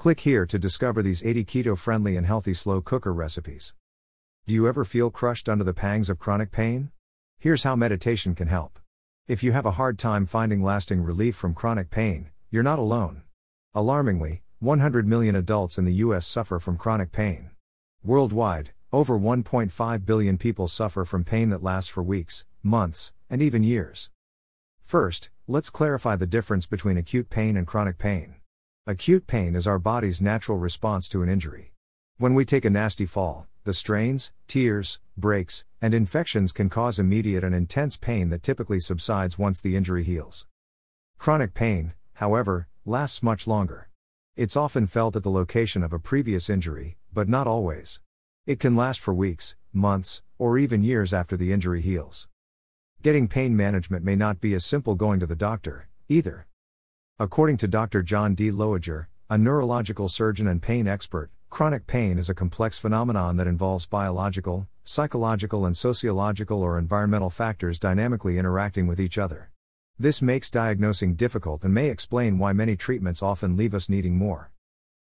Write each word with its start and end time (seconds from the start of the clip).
Click 0.00 0.20
here 0.20 0.46
to 0.46 0.58
discover 0.58 1.02
these 1.02 1.22
80 1.22 1.44
keto 1.44 1.76
friendly 1.76 2.16
and 2.16 2.26
healthy 2.26 2.54
slow 2.54 2.80
cooker 2.80 3.12
recipes. 3.12 3.74
Do 4.46 4.54
you 4.54 4.66
ever 4.66 4.82
feel 4.82 5.10
crushed 5.10 5.46
under 5.46 5.62
the 5.62 5.74
pangs 5.74 6.08
of 6.08 6.18
chronic 6.18 6.50
pain? 6.50 6.90
Here's 7.38 7.64
how 7.64 7.76
meditation 7.76 8.34
can 8.34 8.48
help. 8.48 8.78
If 9.28 9.42
you 9.42 9.52
have 9.52 9.66
a 9.66 9.72
hard 9.72 9.98
time 9.98 10.24
finding 10.24 10.64
lasting 10.64 11.02
relief 11.02 11.36
from 11.36 11.52
chronic 11.52 11.90
pain, 11.90 12.30
you're 12.50 12.62
not 12.62 12.78
alone. 12.78 13.24
Alarmingly, 13.74 14.42
100 14.60 15.06
million 15.06 15.36
adults 15.36 15.76
in 15.76 15.84
the 15.84 16.00
US 16.06 16.26
suffer 16.26 16.58
from 16.58 16.78
chronic 16.78 17.12
pain. 17.12 17.50
Worldwide, 18.02 18.70
over 18.94 19.18
1.5 19.18 20.06
billion 20.06 20.38
people 20.38 20.66
suffer 20.66 21.04
from 21.04 21.24
pain 21.24 21.50
that 21.50 21.62
lasts 21.62 21.90
for 21.90 22.02
weeks, 22.02 22.46
months, 22.62 23.12
and 23.28 23.42
even 23.42 23.62
years. 23.62 24.08
First, 24.82 25.28
let's 25.46 25.68
clarify 25.68 26.16
the 26.16 26.24
difference 26.24 26.64
between 26.64 26.96
acute 26.96 27.28
pain 27.28 27.54
and 27.54 27.66
chronic 27.66 27.98
pain. 27.98 28.39
Acute 28.90 29.28
pain 29.28 29.54
is 29.54 29.68
our 29.68 29.78
body's 29.78 30.20
natural 30.20 30.58
response 30.58 31.06
to 31.06 31.22
an 31.22 31.28
injury. 31.28 31.70
When 32.18 32.34
we 32.34 32.44
take 32.44 32.64
a 32.64 32.70
nasty 32.70 33.06
fall, 33.06 33.46
the 33.62 33.72
strains, 33.72 34.32
tears, 34.48 34.98
breaks, 35.16 35.62
and 35.80 35.94
infections 35.94 36.50
can 36.50 36.68
cause 36.68 36.98
immediate 36.98 37.44
and 37.44 37.54
intense 37.54 37.96
pain 37.96 38.30
that 38.30 38.42
typically 38.42 38.80
subsides 38.80 39.38
once 39.38 39.60
the 39.60 39.76
injury 39.76 40.02
heals. 40.02 40.48
Chronic 41.18 41.54
pain, 41.54 41.92
however, 42.14 42.66
lasts 42.84 43.22
much 43.22 43.46
longer. 43.46 43.90
It's 44.34 44.56
often 44.56 44.88
felt 44.88 45.14
at 45.14 45.22
the 45.22 45.30
location 45.30 45.84
of 45.84 45.92
a 45.92 46.00
previous 46.00 46.50
injury, 46.50 46.96
but 47.12 47.28
not 47.28 47.46
always. 47.46 48.00
It 48.44 48.58
can 48.58 48.74
last 48.74 48.98
for 48.98 49.14
weeks, 49.14 49.54
months, 49.72 50.20
or 50.36 50.58
even 50.58 50.82
years 50.82 51.14
after 51.14 51.36
the 51.36 51.52
injury 51.52 51.80
heals. 51.80 52.26
Getting 53.04 53.28
pain 53.28 53.56
management 53.56 54.04
may 54.04 54.16
not 54.16 54.40
be 54.40 54.52
as 54.52 54.64
simple 54.64 54.96
going 54.96 55.20
to 55.20 55.28
the 55.28 55.36
doctor, 55.36 55.86
either. 56.08 56.48
According 57.20 57.58
to 57.58 57.68
Dr. 57.68 58.02
John 58.02 58.34
D. 58.34 58.50
Loeser, 58.50 59.08
a 59.28 59.36
neurological 59.36 60.08
surgeon 60.08 60.46
and 60.48 60.62
pain 60.62 60.88
expert, 60.88 61.30
chronic 61.50 61.86
pain 61.86 62.16
is 62.16 62.30
a 62.30 62.34
complex 62.34 62.78
phenomenon 62.78 63.36
that 63.36 63.46
involves 63.46 63.86
biological, 63.86 64.68
psychological, 64.84 65.66
and 65.66 65.76
sociological 65.76 66.62
or 66.62 66.78
environmental 66.78 67.28
factors 67.28 67.78
dynamically 67.78 68.38
interacting 68.38 68.86
with 68.86 68.98
each 68.98 69.18
other. 69.18 69.50
This 69.98 70.22
makes 70.22 70.48
diagnosing 70.48 71.14
difficult 71.14 71.62
and 71.62 71.74
may 71.74 71.90
explain 71.90 72.38
why 72.38 72.54
many 72.54 72.74
treatments 72.74 73.22
often 73.22 73.54
leave 73.54 73.74
us 73.74 73.90
needing 73.90 74.16
more. 74.16 74.50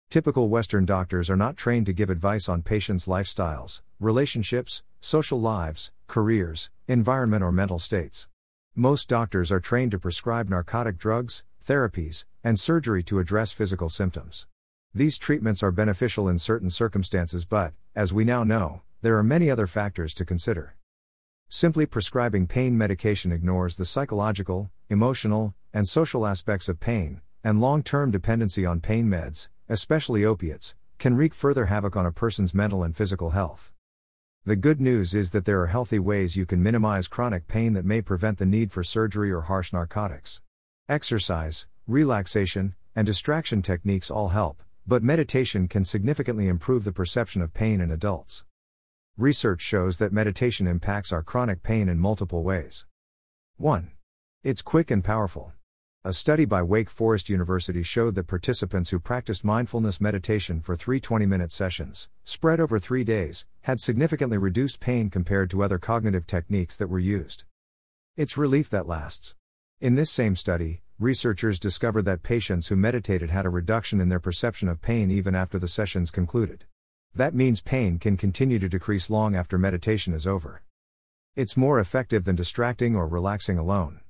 Typical 0.09 0.49
Western 0.49 0.85
doctors 0.85 1.29
are 1.29 1.35
not 1.35 1.57
trained 1.57 1.87
to 1.87 1.93
give 1.93 2.09
advice 2.09 2.49
on 2.49 2.63
patients' 2.63 3.09
lifestyles, 3.09 3.83
relationships, 3.99 4.85
social 5.01 5.41
lives, 5.41 5.91
careers, 6.07 6.71
environment, 6.87 7.43
or 7.43 7.51
mental 7.51 7.81
states. 7.81 8.29
Most 8.77 9.09
doctors 9.09 9.51
are 9.51 9.59
trained 9.59 9.91
to 9.91 9.99
prescribe 9.99 10.49
narcotic 10.49 10.99
drugs, 10.99 11.43
therapies, 11.67 12.25
and 12.45 12.59
surgery 12.59 13.03
to 13.03 13.19
address 13.19 13.53
physical 13.53 13.89
symptoms. 13.89 14.47
These 14.95 15.19
treatments 15.19 15.63
are 15.63 15.73
beneficial 15.73 16.29
in 16.29 16.39
certain 16.39 16.71
circumstances, 16.71 17.45
but, 17.45 17.75
as 17.95 18.13
we 18.13 18.25
now 18.25 18.45
know, 18.45 18.83
there 19.03 19.19
are 19.19 19.23
many 19.23 19.51
other 19.51 19.67
factors 19.67 20.15
to 20.15 20.25
consider. 20.25 20.77
Simply 21.49 21.85
prescribing 21.85 22.47
pain 22.47 22.79
medication 22.79 23.33
ignores 23.33 23.77
the 23.77 23.85
psychological, 23.85 24.71
emotional, 24.89 25.55
and 25.75 25.87
social 25.87 26.27
aspects 26.27 26.69
of 26.69 26.81
pain, 26.81 27.21
and 27.45 27.61
long 27.61 27.83
term 27.83 28.11
dependency 28.11 28.65
on 28.65 28.81
pain 28.81 29.07
meds, 29.07 29.49
especially 29.69 30.25
opiates, 30.25 30.75
can 30.99 31.15
wreak 31.15 31.35
further 31.35 31.67
havoc 31.67 31.97
on 31.97 32.07
a 32.07 32.13
person's 32.13 32.55
mental 32.55 32.83
and 32.83 32.97
physical 32.97 33.31
health. 33.31 33.73
The 34.45 34.57
good 34.57 34.81
news 34.81 35.15
is 35.15 35.33
that 35.33 35.45
there 35.45 35.61
are 35.61 35.67
healthy 35.67 35.99
ways 35.99 36.37
you 36.37 36.47
can 36.47 36.63
minimize 36.63 37.09
chronic 37.09 37.49
pain 37.49 37.73
that 37.75 37.85
may 37.85 38.01
prevent 38.01 38.39
the 38.39 38.47
need 38.47 38.73
for 38.73 38.85
surgery 38.85 39.31
or 39.31 39.43
harsh 39.43 39.73
narcotics. 39.73 40.41
Exercise, 40.89 41.67
relaxation, 41.89 42.77
and 42.95 43.05
distraction 43.05 43.61
techniques 43.61 44.09
all 44.09 44.29
help, 44.29 44.63
but 44.87 45.03
meditation 45.03 45.67
can 45.67 45.85
significantly 45.85 46.47
improve 46.47 46.85
the 46.85 46.93
perception 46.93 47.43
of 47.43 47.53
pain 47.53 47.81
in 47.81 47.91
adults. 47.91 48.45
Research 49.19 49.61
shows 49.61 49.99
that 49.99 50.13
meditation 50.13 50.69
impacts 50.69 51.13
our 51.13 51.25
chronic 51.25 51.65
pain 51.65 51.89
in 51.89 51.99
multiple 51.99 52.45
ways. 52.45 52.87
1. 53.57 53.91
It's 54.45 54.63
quick 54.63 54.93
and 54.93 55.03
powerful. 55.03 55.53
A 56.05 56.13
study 56.13 56.45
by 56.45 56.63
Wake 56.63 56.89
Forest 56.89 57.29
University 57.29 57.83
showed 57.83 58.15
that 58.15 58.29
participants 58.29 58.91
who 58.91 59.01
practiced 59.01 59.45
mindfulness 59.45 60.01
meditation 60.01 60.61
for 60.61 60.77
three 60.77 61.01
20 61.01 61.27
minute 61.27 61.51
sessions, 61.51 62.09
spread 62.23 62.61
over 62.61 62.79
three 62.79 63.03
days, 63.03 63.45
had 63.63 63.81
significantly 63.81 64.39
reduced 64.39 64.79
pain 64.79 65.11
compared 65.11 65.51
to 65.51 65.65
other 65.65 65.81
cognitive 65.81 66.29
techniques 66.29 66.77
that 66.77 66.87
were 66.89 67.01
used. 67.01 67.43
It's 68.17 68.37
relief 68.37 68.71
that 68.71 68.87
lasts. 68.87 69.35
In 69.79 69.95
this 69.95 70.11
same 70.11 70.37
study, 70.37 70.81
researchers 70.99 71.61
discovered 71.61 72.07
that 72.07 72.23
patients 72.23 72.69
who 72.69 72.77
meditated 72.77 73.29
had 73.29 73.45
a 73.45 73.51
reduction 73.51 74.01
in 74.01 74.09
their 74.09 74.19
perception 74.19 74.71
of 74.71 74.81
pain 74.81 75.11
even 75.11 75.35
after 75.35 75.59
the 75.59 75.69
sessions 75.69 76.11
concluded. 76.11 76.65
That 77.15 77.35
means 77.35 77.61
pain 77.61 77.99
can 77.99 78.17
continue 78.17 78.59
to 78.59 78.71
decrease 78.71 79.11
long 79.11 79.37
after 79.37 79.59
meditation 79.59 80.15
is 80.15 80.27
over. 80.27 80.63
It's 81.35 81.59
more 81.59 81.79
effective 81.79 82.25
than 82.25 82.37
distracting 82.37 82.97
or 82.97 83.07
relaxing 83.07 83.59
alone. 83.59 84.01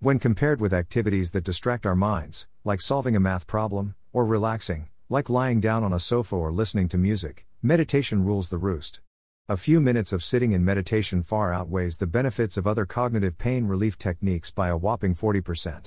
When 0.00 0.18
compared 0.18 0.60
with 0.60 0.74
activities 0.74 1.30
that 1.30 1.44
distract 1.44 1.86
our 1.86 1.94
minds, 1.94 2.48
like 2.64 2.80
solving 2.80 3.14
a 3.14 3.20
math 3.20 3.46
problem, 3.46 3.94
or 4.12 4.26
relaxing, 4.26 4.88
like 5.08 5.30
lying 5.30 5.60
down 5.60 5.84
on 5.84 5.92
a 5.92 6.00
sofa 6.00 6.34
or 6.34 6.50
listening 6.50 6.88
to 6.88 6.98
music, 6.98 7.46
meditation 7.62 8.24
rules 8.24 8.48
the 8.48 8.58
roost. 8.58 9.00
A 9.48 9.56
few 9.56 9.80
minutes 9.80 10.12
of 10.12 10.22
sitting 10.22 10.52
in 10.52 10.64
meditation 10.64 11.20
far 11.20 11.52
outweighs 11.52 11.98
the 11.98 12.06
benefits 12.06 12.56
of 12.56 12.64
other 12.64 12.86
cognitive 12.86 13.38
pain 13.38 13.66
relief 13.66 13.98
techniques 13.98 14.52
by 14.52 14.68
a 14.68 14.76
whopping 14.76 15.16
40%. 15.16 15.86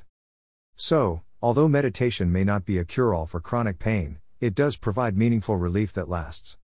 So, 0.75 1.21
although 1.41 1.69
meditation 1.69 2.33
may 2.33 2.43
not 2.43 2.65
be 2.65 2.77
a 2.77 2.83
cure 2.83 3.13
all 3.13 3.25
for 3.25 3.39
chronic 3.39 3.79
pain, 3.79 4.19
it 4.41 4.55
does 4.55 4.75
provide 4.75 5.15
meaningful 5.15 5.55
relief 5.55 5.93
that 5.93 6.09
lasts. 6.09 6.57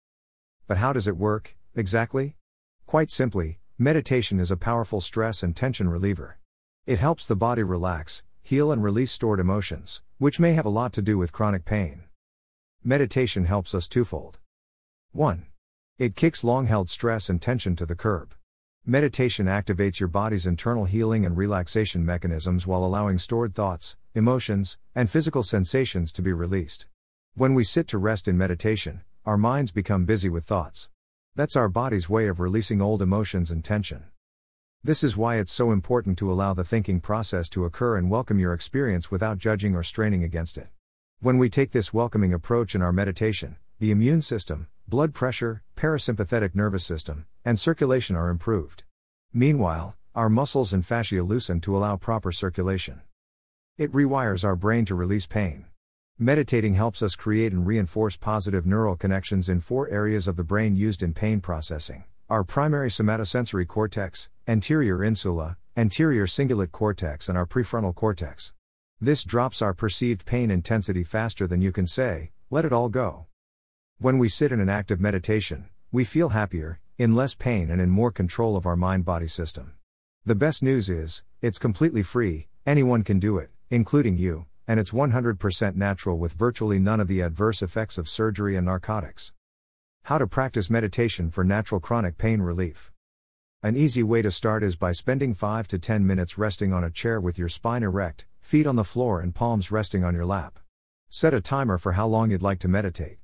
But 0.65 0.77
how 0.77 0.91
does 0.91 1.07
it 1.07 1.15
work, 1.15 1.55
exactly? 1.75 2.35
Quite 2.87 3.11
simply, 3.11 3.59
meditation 3.77 4.39
is 4.39 4.49
a 4.49 4.57
powerful 4.57 4.99
stress 4.99 5.43
and 5.43 5.55
tension 5.55 5.89
reliever. 5.89 6.39
It 6.87 6.97
helps 6.97 7.27
the 7.27 7.35
body 7.35 7.61
relax, 7.61 8.23
heal, 8.41 8.71
and 8.71 8.83
release 8.83 9.11
stored 9.11 9.39
emotions, 9.39 10.01
which 10.17 10.39
may 10.39 10.53
have 10.53 10.65
a 10.65 10.69
lot 10.69 10.91
to 10.93 11.03
do 11.03 11.19
with 11.19 11.33
chronic 11.33 11.65
pain. 11.65 12.05
Meditation 12.83 13.45
helps 13.45 13.75
us 13.75 13.87
twofold. 13.87 14.39
1. 15.11 15.45
It 15.99 16.15
kicks 16.15 16.45
long 16.45 16.67
held 16.67 16.89
stress 16.89 17.29
and 17.29 17.41
tension 17.41 17.75
to 17.75 17.85
the 17.85 17.93
curb. 17.93 18.33
Meditation 18.85 19.47
activates 19.47 19.99
your 19.99 20.07
body's 20.07 20.47
internal 20.47 20.85
healing 20.85 21.25
and 21.25 21.35
relaxation 21.35 22.05
mechanisms 22.05 22.65
while 22.65 22.85
allowing 22.85 23.17
stored 23.17 23.53
thoughts, 23.53 23.97
emotions, 24.15 24.77
and 24.95 25.09
physical 25.09 25.43
sensations 25.43 26.13
to 26.13 26.21
be 26.21 26.31
released. 26.31 26.87
When 27.35 27.53
we 27.53 27.65
sit 27.65 27.85
to 27.89 27.97
rest 27.97 28.29
in 28.29 28.37
meditation, 28.37 29.01
our 29.25 29.35
minds 29.35 29.71
become 29.71 30.05
busy 30.05 30.29
with 30.29 30.45
thoughts. 30.45 30.87
That's 31.35 31.57
our 31.57 31.67
body's 31.67 32.09
way 32.09 32.29
of 32.29 32.39
releasing 32.39 32.81
old 32.81 33.01
emotions 33.01 33.51
and 33.51 33.61
tension. 33.61 34.05
This 34.81 35.03
is 35.03 35.17
why 35.17 35.35
it's 35.35 35.51
so 35.51 35.71
important 35.71 36.17
to 36.19 36.31
allow 36.31 36.53
the 36.53 36.63
thinking 36.63 37.01
process 37.01 37.49
to 37.49 37.65
occur 37.65 37.97
and 37.97 38.09
welcome 38.09 38.39
your 38.39 38.53
experience 38.53 39.11
without 39.11 39.37
judging 39.37 39.75
or 39.75 39.83
straining 39.83 40.23
against 40.23 40.57
it. 40.57 40.69
When 41.19 41.37
we 41.37 41.49
take 41.49 41.71
this 41.71 41.93
welcoming 41.93 42.33
approach 42.33 42.73
in 42.73 42.81
our 42.81 42.93
meditation, 42.93 43.57
the 43.79 43.91
immune 43.91 44.21
system, 44.21 44.69
blood 44.89 45.13
pressure, 45.13 45.61
parasympathetic 45.75 46.55
nervous 46.55 46.83
system, 46.83 47.27
and 47.45 47.59
circulation 47.59 48.15
are 48.15 48.29
improved. 48.29 48.83
Meanwhile, 49.31 49.95
our 50.15 50.29
muscles 50.29 50.73
and 50.73 50.85
fascia 50.85 51.21
loosen 51.21 51.61
to 51.61 51.77
allow 51.77 51.95
proper 51.95 52.31
circulation. 52.31 53.01
It 53.77 53.91
rewires 53.91 54.43
our 54.43 54.55
brain 54.55 54.85
to 54.85 54.95
release 54.95 55.27
pain. 55.27 55.65
Meditating 56.17 56.73
helps 56.73 57.01
us 57.01 57.15
create 57.15 57.53
and 57.53 57.65
reinforce 57.65 58.17
positive 58.17 58.65
neural 58.65 58.97
connections 58.97 59.47
in 59.47 59.61
four 59.61 59.87
areas 59.89 60.27
of 60.27 60.35
the 60.35 60.43
brain 60.43 60.75
used 60.75 61.03
in 61.03 61.13
pain 61.13 61.39
processing 61.39 62.03
our 62.29 62.43
primary 62.43 62.89
somatosensory 62.89 63.67
cortex, 63.67 64.29
anterior 64.47 65.03
insula, 65.03 65.57
anterior 65.75 66.27
cingulate 66.27 66.71
cortex, 66.71 67.27
and 67.27 67.35
our 67.35 67.45
prefrontal 67.47 67.95
cortex. 67.95 68.53
This 69.01 69.23
drops 69.23 69.63
our 69.63 69.73
perceived 69.73 70.27
pain 70.27 70.51
intensity 70.51 71.03
faster 71.03 71.47
than 71.47 71.63
you 71.63 71.71
can 71.71 71.87
say, 71.87 72.29
let 72.51 72.65
it 72.65 72.73
all 72.73 72.89
go. 72.89 73.28
When 74.01 74.17
we 74.17 74.29
sit 74.29 74.53
in 74.53 74.61
an 74.61 74.69
active 74.69 75.01
meditation, 75.01 75.65
we 75.91 76.05
feel 76.05 76.29
happier, 76.29 76.79
in 76.97 77.15
less 77.15 77.35
pain, 77.35 77.69
and 77.69 77.81
in 77.81 77.89
more 77.89 78.11
control 78.11 78.55
of 78.55 78.65
our 78.65 78.77
mind 78.77 79.03
body 79.03 79.27
system. 79.27 79.73
The 80.25 80.35
best 80.35 80.63
news 80.63 80.89
is, 80.89 81.23
it's 81.41 81.59
completely 81.59 82.01
free, 82.01 82.47
anyone 82.65 83.03
can 83.03 83.19
do 83.19 83.37
it, 83.37 83.49
including 83.69 84.15
you, 84.15 84.45
and 84.65 84.79
it's 84.79 84.91
100% 84.91 85.75
natural 85.75 86.17
with 86.17 86.31
virtually 86.31 86.79
none 86.79 87.01
of 87.01 87.09
the 87.09 87.19
adverse 87.19 87.61
effects 87.61 87.97
of 87.97 88.07
surgery 88.07 88.55
and 88.55 88.67
narcotics. 88.67 89.33
How 90.03 90.17
to 90.17 90.27
practice 90.27 90.69
meditation 90.69 91.29
for 91.29 91.43
natural 91.43 91.81
chronic 91.81 92.17
pain 92.17 92.41
relief. 92.41 92.93
An 93.61 93.75
easy 93.75 94.01
way 94.01 94.21
to 94.21 94.31
start 94.31 94.63
is 94.63 94.77
by 94.77 94.93
spending 94.93 95.33
5 95.33 95.67
to 95.67 95.77
10 95.77 96.07
minutes 96.07 96.37
resting 96.37 96.71
on 96.71 96.85
a 96.85 96.89
chair 96.89 97.19
with 97.19 97.37
your 97.37 97.49
spine 97.49 97.83
erect, 97.83 98.25
feet 98.39 98.65
on 98.65 98.77
the 98.77 98.85
floor, 98.85 99.19
and 99.19 99.35
palms 99.35 99.73
resting 99.73 100.05
on 100.05 100.15
your 100.15 100.25
lap. 100.25 100.57
Set 101.09 101.33
a 101.33 101.41
timer 101.41 101.77
for 101.77 101.91
how 101.91 102.07
long 102.07 102.31
you'd 102.31 102.41
like 102.41 102.59
to 102.59 102.69
meditate. 102.69 103.17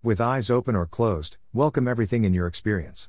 With 0.00 0.20
eyes 0.20 0.48
open 0.48 0.76
or 0.76 0.86
closed, 0.86 1.38
welcome 1.52 1.88
everything 1.88 2.22
in 2.22 2.32
your 2.32 2.46
experience. 2.46 3.08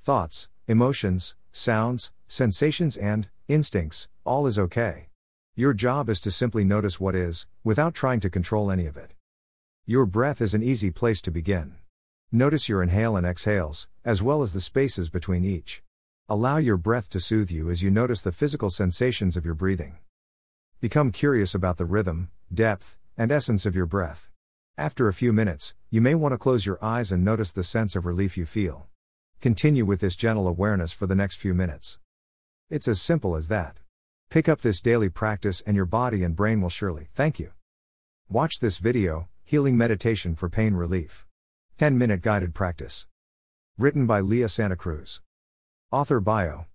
Thoughts, 0.00 0.48
emotions, 0.66 1.34
sounds, 1.52 2.12
sensations, 2.28 2.96
and 2.96 3.28
instincts, 3.46 4.08
all 4.24 4.46
is 4.46 4.58
okay. 4.58 5.10
Your 5.54 5.74
job 5.74 6.08
is 6.08 6.18
to 6.20 6.30
simply 6.30 6.64
notice 6.64 6.98
what 6.98 7.14
is, 7.14 7.46
without 7.62 7.92
trying 7.92 8.20
to 8.20 8.30
control 8.30 8.70
any 8.70 8.86
of 8.86 8.96
it. 8.96 9.12
Your 9.84 10.06
breath 10.06 10.40
is 10.40 10.54
an 10.54 10.62
easy 10.62 10.90
place 10.90 11.20
to 11.22 11.30
begin. 11.30 11.74
Notice 12.32 12.70
your 12.70 12.82
inhale 12.82 13.18
and 13.18 13.26
exhales, 13.26 13.86
as 14.02 14.22
well 14.22 14.40
as 14.40 14.54
the 14.54 14.62
spaces 14.62 15.10
between 15.10 15.44
each. 15.44 15.82
Allow 16.26 16.56
your 16.56 16.78
breath 16.78 17.10
to 17.10 17.20
soothe 17.20 17.50
you 17.50 17.68
as 17.68 17.82
you 17.82 17.90
notice 17.90 18.22
the 18.22 18.32
physical 18.32 18.70
sensations 18.70 19.36
of 19.36 19.44
your 19.44 19.54
breathing. 19.54 19.98
Become 20.80 21.12
curious 21.12 21.54
about 21.54 21.76
the 21.76 21.84
rhythm, 21.84 22.30
depth, 22.50 22.96
and 23.18 23.30
essence 23.30 23.66
of 23.66 23.76
your 23.76 23.84
breath. 23.84 24.29
After 24.80 25.08
a 25.08 25.12
few 25.12 25.34
minutes, 25.34 25.74
you 25.90 26.00
may 26.00 26.14
want 26.14 26.32
to 26.32 26.38
close 26.38 26.64
your 26.64 26.82
eyes 26.82 27.12
and 27.12 27.22
notice 27.22 27.52
the 27.52 27.62
sense 27.62 27.94
of 27.94 28.06
relief 28.06 28.38
you 28.38 28.46
feel. 28.46 28.86
Continue 29.42 29.84
with 29.84 30.00
this 30.00 30.16
gentle 30.16 30.48
awareness 30.48 30.90
for 30.90 31.06
the 31.06 31.14
next 31.14 31.34
few 31.34 31.52
minutes. 31.52 31.98
It's 32.70 32.88
as 32.88 32.98
simple 32.98 33.36
as 33.36 33.48
that. 33.48 33.76
Pick 34.30 34.48
up 34.48 34.62
this 34.62 34.80
daily 34.80 35.10
practice 35.10 35.60
and 35.66 35.76
your 35.76 35.84
body 35.84 36.24
and 36.24 36.34
brain 36.34 36.62
will 36.62 36.70
surely 36.70 37.08
thank 37.14 37.38
you. 37.38 37.52
Watch 38.30 38.60
this 38.60 38.78
video, 38.78 39.28
Healing 39.44 39.76
Meditation 39.76 40.34
for 40.34 40.48
Pain 40.48 40.72
Relief. 40.72 41.26
10 41.76 41.98
Minute 41.98 42.22
Guided 42.22 42.54
Practice. 42.54 43.06
Written 43.76 44.06
by 44.06 44.20
Leah 44.20 44.48
Santa 44.48 44.76
Cruz. 44.76 45.20
Author 45.92 46.20
Bio. 46.20 46.68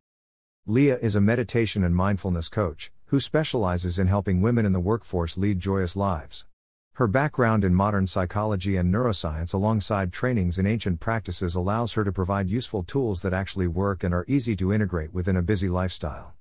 Leah 0.68 1.00
is 1.00 1.16
a 1.16 1.22
meditation 1.22 1.84
and 1.84 1.96
mindfulness 1.96 2.50
coach 2.50 2.92
who 3.06 3.20
specializes 3.20 3.98
in 3.98 4.06
helping 4.06 4.42
women 4.42 4.64
in 4.64 4.74
the 4.74 4.80
workforce 4.80 5.40
lead 5.40 5.60
joyous 5.60 5.96
lives. 5.96 6.46
Her 6.96 7.08
background 7.08 7.66
in 7.66 7.76
modern 7.76 8.08
psychology 8.08 8.78
and 8.78 8.94
neuroscience, 8.94 9.54
alongside 9.54 10.14
trainings 10.14 10.58
in 10.58 10.66
ancient 10.66 11.02
practices, 11.02 11.54
allows 11.54 11.92
her 11.92 12.06
to 12.06 12.12
provide 12.14 12.50
useful 12.50 12.84
tools 12.84 13.22
that 13.22 13.34
actually 13.34 13.68
work 13.68 14.02
and 14.02 14.14
are 14.14 14.24
easy 14.30 14.56
to 14.56 14.72
integrate 14.72 15.14
within 15.14 15.36
a 15.36 15.42
busy 15.42 15.68
lifestyle. 15.68 16.36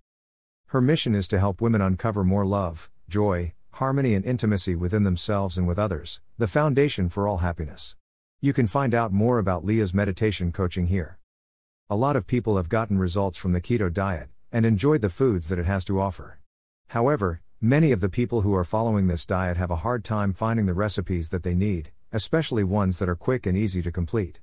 Her 0.67 0.81
mission 0.81 1.13
is 1.13 1.27
to 1.29 1.41
help 1.41 1.61
women 1.61 1.81
uncover 1.81 2.23
more 2.23 2.47
love, 2.47 2.89
joy, 3.09 3.53
harmony, 3.73 4.15
and 4.15 4.25
intimacy 4.25 4.77
within 4.77 5.03
themselves 5.03 5.59
and 5.59 5.67
with 5.67 5.77
others, 5.77 6.21
the 6.39 6.47
foundation 6.47 7.09
for 7.09 7.27
all 7.27 7.39
happiness. 7.39 7.97
You 8.41 8.53
can 8.53 8.69
find 8.69 8.95
out 8.95 9.13
more 9.13 9.41
about 9.41 9.65
Leah's 9.65 9.93
meditation 9.93 10.53
coaching 10.53 10.87
here. 10.87 11.19
A 11.91 11.97
lot 11.97 12.15
of 12.15 12.29
people 12.29 12.59
have 12.59 12.69
gotten 12.69 12.97
results 12.97 13.39
from 13.39 13.55
the 13.55 13.61
keto 13.61 13.93
diet 13.93 14.29
and 14.53 14.65
enjoyed 14.65 15.01
the 15.01 15.11
foods 15.11 15.49
that 15.49 15.59
it 15.59 15.67
has 15.67 15.85
to 15.87 16.01
offer. 16.01 16.39
However, 16.91 17.41
many 17.65 17.93
of 17.93 18.03
the 18.03 18.11
people 18.11 18.43
who 18.43 18.55
are 18.55 18.63
following 18.63 19.07
this 19.07 19.25
diet 19.25 19.57
have 19.57 19.71
a 19.71 19.77
hard 19.77 20.05
time 20.05 20.35
finding 20.35 20.67
the 20.67 20.75
recipes 20.75 21.31
that 21.31 21.43
they 21.43 21.55
need, 21.55 21.91
especially 22.13 22.63
ones 22.63 22.99
that 22.99 23.09
are 23.09 23.17
quick 23.17 23.47
and 23.47 23.57
easy 23.57 23.81
to 23.81 23.91
complete. 23.91 24.39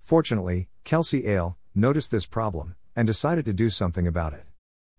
Fortunately, 0.00 0.68
Kelsey 0.82 1.28
Ale 1.28 1.56
noticed 1.76 2.10
this 2.10 2.26
problem 2.26 2.74
and 2.96 3.06
decided 3.06 3.44
to 3.44 3.52
do 3.52 3.70
something 3.70 4.04
about 4.04 4.32
it. 4.32 4.46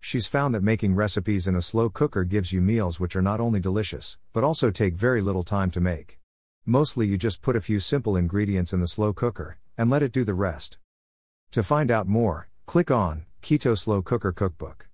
She's 0.00 0.26
found 0.26 0.54
that 0.54 0.62
making 0.62 0.94
recipes 0.94 1.46
in 1.46 1.54
a 1.54 1.60
slow 1.60 1.90
cooker 1.90 2.24
gives 2.24 2.54
you 2.54 2.62
meals 2.62 2.98
which 2.98 3.14
are 3.14 3.20
not 3.20 3.38
only 3.38 3.60
delicious, 3.60 4.16
but 4.32 4.42
also 4.42 4.70
take 4.70 4.94
very 4.94 5.20
little 5.20 5.42
time 5.42 5.70
to 5.72 5.80
make. 5.80 6.18
Mostly 6.64 7.06
you 7.06 7.18
just 7.18 7.42
put 7.42 7.54
a 7.54 7.60
few 7.60 7.80
simple 7.80 8.16
ingredients 8.16 8.72
in 8.72 8.80
the 8.80 8.88
slow 8.88 9.12
cooker, 9.12 9.58
and 9.76 9.90
let 9.90 10.02
it 10.02 10.12
do 10.12 10.24
the 10.24 10.32
rest. 10.32 10.78
To 11.50 11.62
find 11.62 11.90
out 11.90 12.08
more, 12.08 12.48
click 12.64 12.90
on 12.90 13.26
Keto 13.42 13.76
Slow 13.76 14.00
Cooker 14.00 14.32
Cookbook. 14.32 14.88